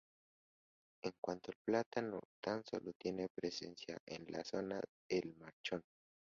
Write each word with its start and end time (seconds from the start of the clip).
En 1.03 1.11
cuanto 1.21 1.51
al 1.51 1.57
plátano 1.63 2.21
tan 2.43 2.63
sólo 2.65 2.91
tiene 2.97 3.27
presencia 3.29 3.99
en 4.07 4.25
la 4.31 4.43
zona 4.43 4.77
de 4.77 5.19
El 5.19 5.35
Manchón. 5.35 5.83